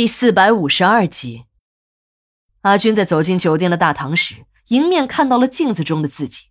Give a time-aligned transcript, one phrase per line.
[0.00, 1.44] 第四百五十二集，
[2.62, 6.46] 阿军在走进酒店的大堂时，迎面看到了镜子中的自己，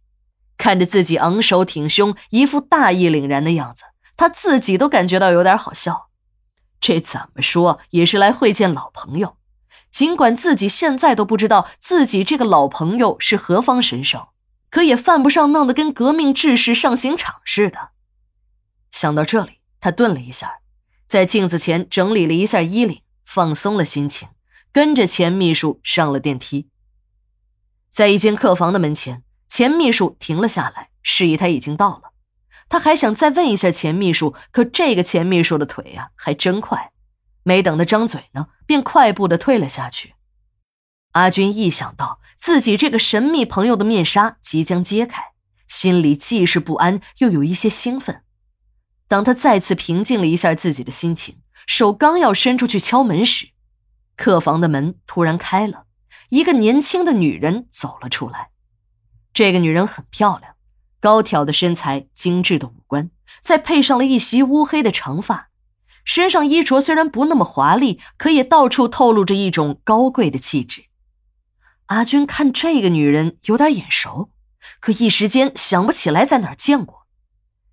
[0.56, 3.86] 看着自己昂首挺胸、一副大义凛然的样子，
[4.16, 6.10] 他自己都感觉到有点好笑。
[6.80, 9.38] 这怎么说也是来会见老朋友，
[9.90, 14.28] 尽管自己现在都不知道自己这个老朋友是何方神圣，
[14.70, 17.90] 可也犯不上弄得跟革命志士上刑场似的。
[18.92, 20.60] 想到这里，他顿了一下，
[21.08, 23.02] 在镜子前整理了一下衣领。
[23.32, 24.30] 放松了心情，
[24.72, 26.68] 跟着钱秘书上了电梯。
[27.88, 32.14] 在一间客房的门前，钱秘书停了下来，示意他已经到了。
[32.70, 36.92] 他还想再问一下钱秘书，可这个钱秘书的腿呀还真快，
[37.44, 40.16] 没等他张嘴呢，便快步的退了下去。
[41.12, 45.34] 阿军一想到自己这个神秘朋友的面纱即将揭开，
[45.68, 48.24] 心里既是不安，又有一些兴奋。
[49.08, 51.38] 当他再次平静了一下自己的心情。
[51.70, 53.50] 手刚要伸出去敲门时，
[54.18, 55.86] 客房的门突然开了，
[56.30, 58.50] 一个年轻的女人走了出来。
[59.34, 60.56] 这个女人很漂亮，
[61.00, 65.50] 高挑的身材，精致的五官，再配上了一袭乌黑的长发，
[66.04, 70.86] 身上衣着虽然不那么华丽，可也到处透露着一种高贵的气质。
[71.86, 74.32] 阿军看这个女人有点眼熟，
[74.80, 76.99] 可一时间想不起来在哪儿见过。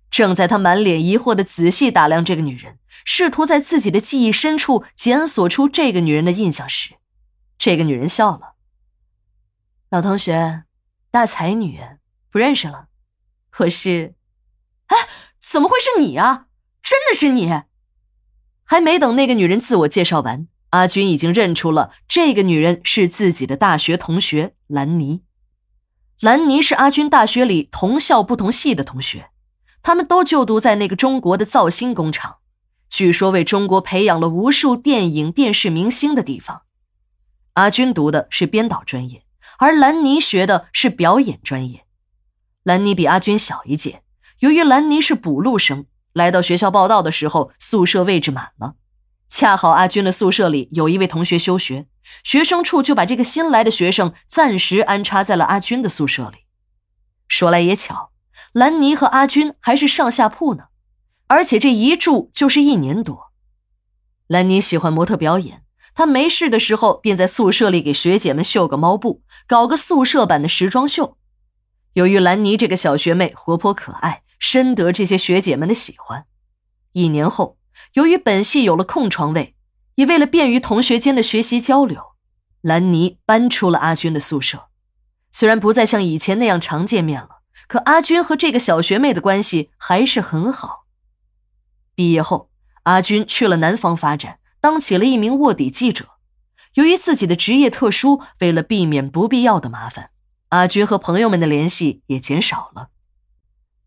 [0.09, 2.77] 正在他满脸疑惑的仔细打量这个女人。
[3.09, 6.95] 试图在自己的记忆深处检索出这个女人的印象时，
[7.57, 8.55] 这个女人笑了。
[9.89, 10.63] 老同学，
[11.09, 11.79] 大才女，
[12.29, 12.87] 不认识了。
[13.59, 14.15] 我是，
[14.87, 14.97] 哎，
[15.39, 16.47] 怎么会是你啊？
[16.83, 17.63] 真的是你！
[18.65, 25.23] 还没等那个女人自我介绍完，阿军已经认出了这个女人是自己的大学同学兰妮。
[26.19, 29.29] 兰妮是阿军大学里同校不同系的同学，
[29.81, 32.37] 他们都就读在那个中国的造星工厂。
[32.89, 36.63] 据说为中国培养了无数电影、电视明星的地方。
[37.53, 39.23] 阿军读的是编导专业，
[39.59, 41.85] 而兰妮学的是表演专业。
[42.63, 44.03] 兰妮比阿军小一届，
[44.39, 48.75] 由于兰妮是补录生，来到学校报道的时候，宿舍位置满了。
[49.29, 51.87] 恰好阿军的宿舍里有一位同学休学，
[52.23, 56.45] 学生处就把这个新来的学生暂时安插在了阿军的宿舍里。
[57.27, 58.11] 说来也巧，
[58.57, 60.69] 兰妮和阿军还是上下铺呢。
[61.27, 63.31] 而且这一住就是一年多。
[64.25, 65.63] 兰妮喜欢模特表演，
[65.93, 71.17] 她没事的时候便在宿舍里给学姐们绣个猫布，搞个宿舍版的时装秀。
[71.93, 76.25] 由于兰妮这个小学妹活泼可爱，深得这些学姐们的喜欢。
[76.93, 77.59] 一年后，
[77.93, 79.53] 由于本系有了空床位，
[79.93, 82.01] 也为了便于同学间的学习交流，
[82.61, 84.69] 兰妮搬出了阿军的宿舍。
[85.31, 87.36] 虽然不再像以前那样常见面了，
[87.67, 90.85] 可阿军和这个小学妹的关系还是很好。
[91.93, 92.49] 毕业后，
[92.83, 96.11] 阿军去了南方发展，当起了一名卧底记者。
[96.75, 100.11] 由于自己的职业特殊，为了避免不必要的麻烦，
[100.49, 102.89] 阿军和朋友们的联系也减少了。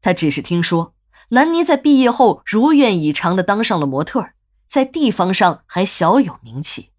[0.02, 0.94] 他只是听说
[1.28, 4.30] 兰妮在毕业后如愿以偿的当上了模特，
[4.66, 6.90] 在地方上还小有名气。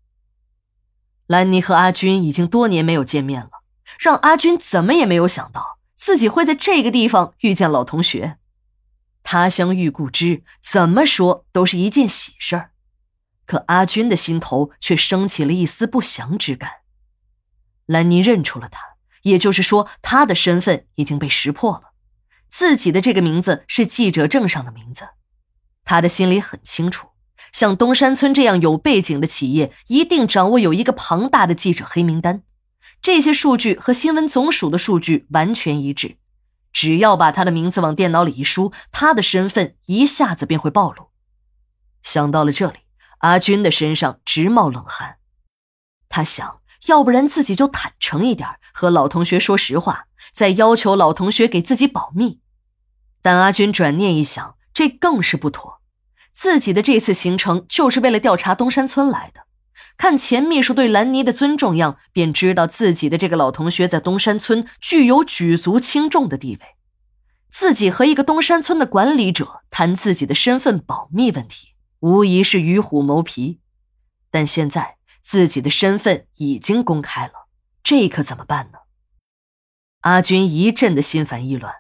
[1.27, 3.49] 兰妮和阿军已经多年没有见面了，
[3.99, 8.37] 让阿军怎么也没有想到自己会在这个地方遇见老同学。
[9.21, 12.71] 他乡遇故知，怎么说都是一件喜事儿。
[13.45, 16.71] 可阿军的心头却升起了一丝不祥之感。
[17.85, 18.81] 兰妮认出了他，
[19.21, 21.91] 也就是说，他的身份已经被识破了。
[22.47, 25.09] 自己的这个名字是记者证上的名字，
[25.85, 27.09] 他的心里很清楚。
[27.51, 32.41] 像东山村这样有背景的企业，一定掌握有一个庞大的记者黑名单，
[33.01, 36.17] 这些数据和新闻总署的数据完全一致。
[36.73, 41.09] 只要把他的名字往电脑里一输，他的身份一下子便会暴露。
[42.01, 42.77] 想到了这里，
[43.19, 45.17] 阿军的身上直冒冷汗。
[46.07, 52.39] 他想，要不然自己就坦诚一点，和老同学说实话，再要求老同学给自己保密。
[53.21, 55.81] 但阿军转念一想，这更是不妥。
[56.31, 59.41] 自己的这次行程就是为了调查东山村来的。
[59.97, 66.65] 看钱秘书对兰妮的尊重样，便知道自己的这个老同学在东山村具有举足轻重的地位。
[67.49, 73.59] 自己和一个东山村的管理者谈自己的身份保密问题，无疑是与虎谋皮。
[74.31, 77.47] 但现在自己的身份已经公开了，
[77.83, 78.79] 这可怎么办呢？
[79.99, 81.75] 阿军一阵的心烦意乱。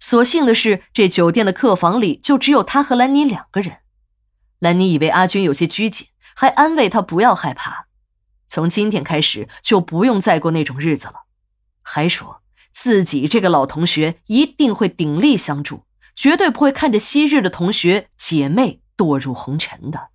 [0.00, 3.78] 所幸的是，这酒店的客房里就只有他和兰妮两个人。
[4.58, 6.08] 兰妮以为阿军有些拘谨。
[6.34, 7.86] 还安慰他不要害怕，
[8.46, 11.26] 从今天开始就不用再过那种日子了。
[11.82, 15.84] 还说自己这个老同学一定会鼎力相助，
[16.14, 20.11] 绝对不会看着昔日的同学姐妹堕入红尘的。